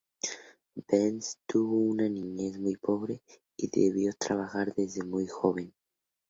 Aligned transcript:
Bence 0.87 1.29
tuvo 1.49 1.75
una 1.91 2.09
niñez 2.09 2.57
muy 2.57 2.75
pobre 2.75 3.21
y 3.55 3.69
debió 3.69 4.11
trabajar 4.15 4.73
desde 4.73 5.03
muy 5.03 5.27
joven. 5.27 5.75